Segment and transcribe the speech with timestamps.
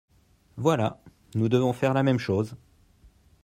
[0.57, 0.99] voilà,
[1.35, 2.55] nous devons faire la même chose.